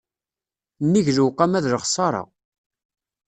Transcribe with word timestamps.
Nnig 0.85 1.07
lewqama 1.15 1.59
d 1.63 1.65
lexṣaṛa. 1.73 2.23